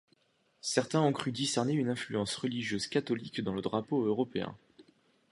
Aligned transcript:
Certains 0.63 1.01
ont 1.03 1.11
cru 1.13 1.31
discerner 1.31 1.73
une 1.73 1.89
influence 1.91 2.35
religieuse 2.35 2.87
catholique 2.87 3.39
dans 3.41 3.53
le 3.53 3.61
drapeau 3.61 4.03
européen. 4.03 4.57